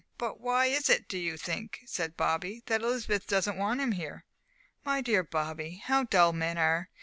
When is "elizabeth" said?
2.81-3.27